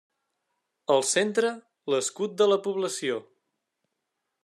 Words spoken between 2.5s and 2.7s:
la